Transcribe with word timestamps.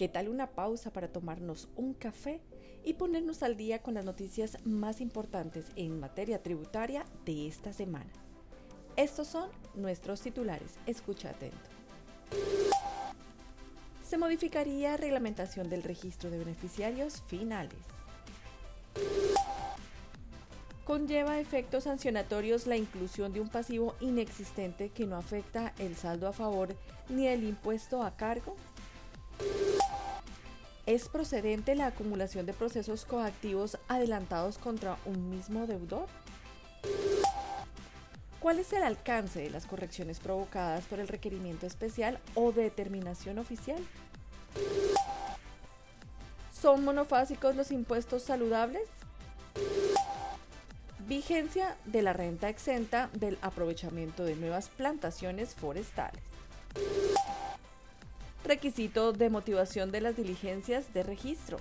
¿Qué 0.00 0.08
tal 0.08 0.30
una 0.30 0.46
pausa 0.52 0.90
para 0.94 1.08
tomarnos 1.08 1.68
un 1.76 1.92
café 1.92 2.40
y 2.82 2.94
ponernos 2.94 3.42
al 3.42 3.58
día 3.58 3.82
con 3.82 3.92
las 3.92 4.06
noticias 4.06 4.56
más 4.64 5.02
importantes 5.02 5.66
en 5.76 6.00
materia 6.00 6.42
tributaria 6.42 7.04
de 7.26 7.46
esta 7.46 7.74
semana? 7.74 8.08
Estos 8.96 9.28
son 9.28 9.50
nuestros 9.74 10.22
titulares. 10.22 10.76
Escucha 10.86 11.28
atento. 11.28 11.58
Se 14.02 14.16
modificaría 14.16 14.96
reglamentación 14.96 15.68
del 15.68 15.82
registro 15.82 16.30
de 16.30 16.38
beneficiarios 16.38 17.20
finales. 17.26 17.76
Conlleva 20.86 21.40
efectos 21.40 21.84
sancionatorios 21.84 22.66
la 22.66 22.78
inclusión 22.78 23.34
de 23.34 23.42
un 23.42 23.50
pasivo 23.50 23.94
inexistente 24.00 24.88
que 24.88 25.04
no 25.04 25.16
afecta 25.16 25.74
el 25.78 25.94
saldo 25.94 26.26
a 26.26 26.32
favor 26.32 26.74
ni 27.10 27.26
el 27.26 27.44
impuesto 27.44 28.02
a 28.02 28.16
cargo. 28.16 28.56
¿Es 30.90 31.08
procedente 31.08 31.76
la 31.76 31.86
acumulación 31.86 32.46
de 32.46 32.52
procesos 32.52 33.04
coactivos 33.04 33.78
adelantados 33.86 34.58
contra 34.58 34.96
un 35.04 35.30
mismo 35.30 35.68
deudor? 35.68 36.08
¿Cuál 38.40 38.58
es 38.58 38.72
el 38.72 38.82
alcance 38.82 39.38
de 39.38 39.50
las 39.50 39.66
correcciones 39.66 40.18
provocadas 40.18 40.86
por 40.86 40.98
el 40.98 41.06
requerimiento 41.06 41.64
especial 41.64 42.18
o 42.34 42.50
determinación 42.50 43.38
oficial? 43.38 43.78
¿Son 46.52 46.84
monofásicos 46.84 47.54
los 47.54 47.70
impuestos 47.70 48.24
saludables? 48.24 48.88
Vigencia 51.06 51.76
de 51.84 52.02
la 52.02 52.14
renta 52.14 52.48
exenta 52.48 53.10
del 53.12 53.38
aprovechamiento 53.42 54.24
de 54.24 54.34
nuevas 54.34 54.68
plantaciones 54.70 55.54
forestales. 55.54 56.24
Requisito 58.50 59.12
de 59.12 59.30
motivación 59.30 59.92
de 59.92 60.00
las 60.00 60.16
diligencias 60.16 60.92
de 60.92 61.04
registro. 61.04 61.58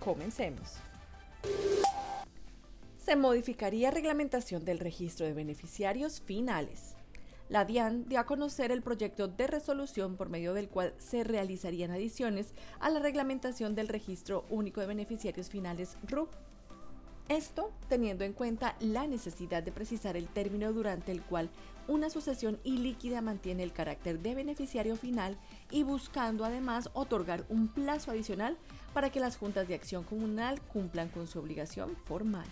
Comencemos. 0.00 0.74
Se 2.98 3.14
modificaría 3.14 3.92
reglamentación 3.92 4.64
del 4.64 4.80
registro 4.80 5.26
de 5.26 5.32
beneficiarios 5.32 6.20
finales. 6.20 6.96
La 7.48 7.64
DIAN 7.64 8.08
dio 8.08 8.18
a 8.18 8.26
conocer 8.26 8.72
el 8.72 8.82
proyecto 8.82 9.28
de 9.28 9.46
resolución 9.46 10.16
por 10.16 10.28
medio 10.28 10.54
del 10.54 10.68
cual 10.68 10.92
se 10.98 11.22
realizarían 11.22 11.92
adiciones 11.92 12.52
a 12.80 12.90
la 12.90 12.98
reglamentación 12.98 13.76
del 13.76 13.86
registro 13.86 14.44
único 14.50 14.80
de 14.80 14.88
beneficiarios 14.88 15.48
finales 15.48 15.96
RUB 16.02 16.30
esto 17.28 17.72
teniendo 17.88 18.24
en 18.24 18.32
cuenta 18.32 18.76
la 18.80 19.06
necesidad 19.06 19.62
de 19.62 19.72
precisar 19.72 20.16
el 20.16 20.28
término 20.28 20.72
durante 20.72 21.12
el 21.12 21.22
cual 21.22 21.50
una 21.86 22.10
sucesión 22.10 22.58
ilíquida 22.64 23.20
mantiene 23.20 23.62
el 23.62 23.72
carácter 23.72 24.20
de 24.20 24.34
beneficiario 24.34 24.96
final 24.96 25.36
y 25.70 25.82
buscando 25.82 26.44
además 26.44 26.90
otorgar 26.92 27.44
un 27.48 27.68
plazo 27.68 28.10
adicional 28.10 28.56
para 28.92 29.10
que 29.10 29.20
las 29.20 29.36
juntas 29.36 29.68
de 29.68 29.74
acción 29.74 30.04
comunal 30.04 30.60
cumplan 30.60 31.08
con 31.08 31.26
su 31.26 31.38
obligación 31.38 31.96
formal. 32.04 32.46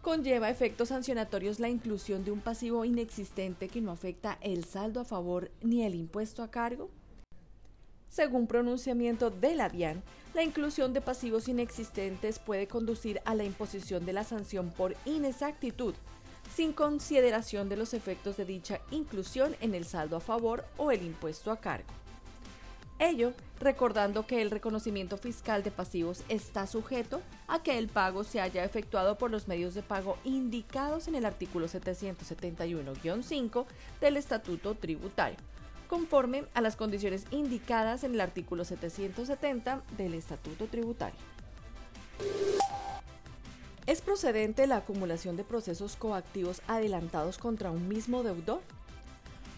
Conlleva 0.00 0.50
efectos 0.50 0.88
sancionatorios 0.88 1.60
la 1.60 1.68
inclusión 1.68 2.24
de 2.24 2.32
un 2.32 2.40
pasivo 2.40 2.84
inexistente 2.84 3.68
que 3.68 3.80
no 3.80 3.92
afecta 3.92 4.36
el 4.40 4.64
saldo 4.64 5.00
a 5.00 5.04
favor 5.04 5.50
ni 5.60 5.84
el 5.84 5.94
impuesto 5.94 6.42
a 6.42 6.50
cargo. 6.50 6.90
Según 8.12 8.46
pronunciamiento 8.46 9.30
de 9.30 9.54
la 9.54 9.70
DIAN, 9.70 10.02
la 10.34 10.42
inclusión 10.42 10.92
de 10.92 11.00
pasivos 11.00 11.48
inexistentes 11.48 12.38
puede 12.38 12.66
conducir 12.66 13.22
a 13.24 13.34
la 13.34 13.44
imposición 13.44 14.04
de 14.04 14.12
la 14.12 14.22
sanción 14.22 14.70
por 14.70 14.94
inexactitud, 15.06 15.94
sin 16.54 16.74
consideración 16.74 17.70
de 17.70 17.78
los 17.78 17.94
efectos 17.94 18.36
de 18.36 18.44
dicha 18.44 18.82
inclusión 18.90 19.56
en 19.62 19.74
el 19.74 19.86
saldo 19.86 20.16
a 20.16 20.20
favor 20.20 20.66
o 20.76 20.90
el 20.90 21.02
impuesto 21.02 21.50
a 21.50 21.56
cargo. 21.56 21.88
Ello 22.98 23.32
recordando 23.60 24.26
que 24.26 24.42
el 24.42 24.50
reconocimiento 24.50 25.16
fiscal 25.16 25.62
de 25.62 25.70
pasivos 25.70 26.22
está 26.28 26.66
sujeto 26.66 27.22
a 27.48 27.62
que 27.62 27.78
el 27.78 27.88
pago 27.88 28.24
se 28.24 28.42
haya 28.42 28.62
efectuado 28.62 29.16
por 29.16 29.30
los 29.30 29.48
medios 29.48 29.72
de 29.72 29.82
pago 29.82 30.18
indicados 30.24 31.08
en 31.08 31.14
el 31.14 31.24
artículo 31.24 31.66
771-5 31.66 33.64
del 34.02 34.18
Estatuto 34.18 34.74
Tributario 34.74 35.38
conforme 35.92 36.44
a 36.54 36.62
las 36.62 36.74
condiciones 36.74 37.26
indicadas 37.32 38.02
en 38.02 38.14
el 38.14 38.22
artículo 38.22 38.64
770 38.64 39.82
del 39.98 40.14
Estatuto 40.14 40.66
Tributario. 40.66 41.20
¿Es 43.84 44.00
procedente 44.00 44.66
la 44.66 44.78
acumulación 44.78 45.36
de 45.36 45.44
procesos 45.44 45.96
coactivos 45.96 46.62
adelantados 46.66 47.36
contra 47.36 47.70
un 47.70 47.88
mismo 47.88 48.22
deudor? 48.22 48.62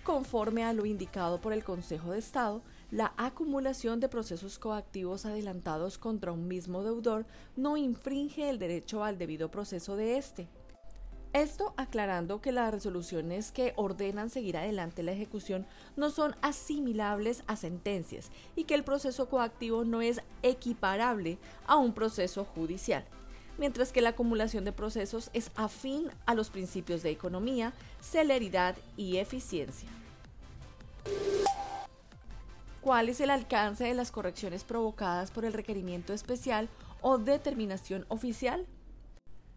Conforme 0.02 0.64
a 0.64 0.72
lo 0.72 0.86
indicado 0.86 1.40
por 1.40 1.52
el 1.52 1.62
Consejo 1.62 2.10
de 2.10 2.18
Estado, 2.18 2.62
la 2.90 3.12
acumulación 3.16 4.00
de 4.00 4.08
procesos 4.08 4.58
coactivos 4.58 5.26
adelantados 5.26 5.98
contra 5.98 6.32
un 6.32 6.48
mismo 6.48 6.82
deudor 6.82 7.26
no 7.54 7.76
infringe 7.76 8.50
el 8.50 8.58
derecho 8.58 9.04
al 9.04 9.18
debido 9.18 9.52
proceso 9.52 9.94
de 9.94 10.18
éste 10.18 10.48
esto 11.34 11.74
aclarando 11.76 12.40
que 12.40 12.52
las 12.52 12.72
resoluciones 12.72 13.50
que 13.50 13.74
ordenan 13.76 14.30
seguir 14.30 14.56
adelante 14.56 15.02
la 15.02 15.10
ejecución 15.10 15.66
no 15.96 16.10
son 16.10 16.36
asimilables 16.42 17.42
a 17.48 17.56
sentencias 17.56 18.30
y 18.54 18.64
que 18.64 18.74
el 18.74 18.84
proceso 18.84 19.28
coactivo 19.28 19.84
no 19.84 20.00
es 20.00 20.22
equiparable 20.42 21.38
a 21.66 21.76
un 21.76 21.92
proceso 21.92 22.44
judicial, 22.44 23.04
mientras 23.58 23.92
que 23.92 24.00
la 24.00 24.10
acumulación 24.10 24.64
de 24.64 24.70
procesos 24.70 25.30
es 25.32 25.50
afín 25.56 26.08
a 26.24 26.34
los 26.34 26.50
principios 26.50 27.02
de 27.02 27.10
economía, 27.10 27.72
celeridad 28.00 28.76
y 28.96 29.16
eficiencia. 29.16 29.88
¿Cuál 32.80 33.08
es 33.08 33.20
el 33.20 33.30
alcance 33.30 33.82
de 33.84 33.94
las 33.94 34.12
correcciones 34.12 34.62
provocadas 34.62 35.32
por 35.32 35.44
el 35.44 35.52
requerimiento 35.52 36.12
especial 36.12 36.68
o 37.00 37.18
determinación 37.18 38.06
oficial? 38.08 38.66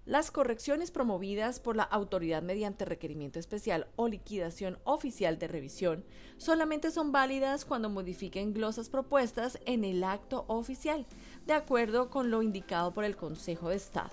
Las 0.08 0.32
correcciones 0.32 0.90
promovidas 0.90 1.60
por 1.60 1.76
la 1.76 1.84
autoridad 1.84 2.42
mediante 2.42 2.86
requerimiento 2.86 3.40
especial 3.40 3.88
o 3.98 4.08
liquidación 4.08 4.80
oficial 4.86 5.38
de 5.38 5.50
revisión 5.50 6.06
solamente 6.38 6.92
son 6.92 7.12
válidas 7.12 7.66
cuando 7.66 7.90
modifiquen 7.90 8.54
glosas 8.54 8.88
propuestas 8.88 9.60
en 9.66 9.84
el 9.84 10.06
acto 10.06 10.46
oficial, 10.48 11.06
de 11.46 11.52
acuerdo 11.52 12.10
con 12.10 12.32
lo 12.32 12.42
indicado 12.42 12.94
por 12.94 13.04
el 13.04 13.18
Consejo 13.18 13.68
de 13.68 13.76
Estado. 13.76 14.12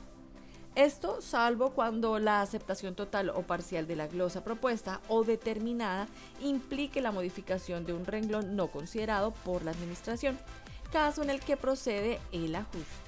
Esto 0.75 1.21
salvo 1.21 1.71
cuando 1.71 2.19
la 2.19 2.43
aceptación 2.43 2.97
total 2.97 3.31
o 3.31 3.43
parcial 3.43 3.87
de 3.87 3.95
la 3.95 4.09
glosa 4.09 4.43
propuesta 4.43 5.01
o 5.07 5.23
determinada 5.23 6.09
implique 6.41 7.01
la 7.03 7.13
modificación 7.13 7.87
de 7.87 7.93
un 7.93 8.05
renglón 8.05 8.57
no 8.57 8.67
considerado 8.67 9.31
por 9.45 9.65
la 9.65 9.71
Administración, 9.71 10.41
caso 10.91 11.23
en 11.23 11.31
el 11.31 11.39
que 11.39 11.57
procede 11.57 12.19
el 12.33 12.57
ajuste. 12.57 13.05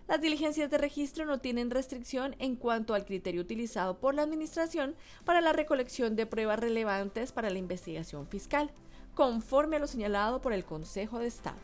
Las 0.08 0.20
diligencias 0.20 0.70
de 0.70 0.78
registro 0.78 1.24
no 1.26 1.38
tienen 1.38 1.70
restricción 1.70 2.36
en 2.38 2.54
cuanto 2.54 2.94
al 2.94 3.04
criterio 3.04 3.40
utilizado 3.40 3.98
por 3.98 4.14
la 4.14 4.22
Administración 4.22 4.94
para 5.24 5.40
la 5.40 5.52
recolección 5.52 6.14
de 6.14 6.26
pruebas 6.26 6.60
relevantes 6.60 7.32
para 7.32 7.50
la 7.50 7.58
investigación 7.58 8.28
fiscal, 8.28 8.70
conforme 9.14 9.76
a 9.76 9.78
lo 9.80 9.88
señalado 9.88 10.40
por 10.40 10.52
el 10.52 10.64
Consejo 10.64 11.18
de 11.18 11.26
Estado. 11.26 11.58